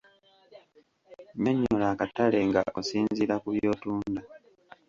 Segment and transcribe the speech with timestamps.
[1.41, 4.21] Nyonnyola akatale nga osinziira ku by’otunda.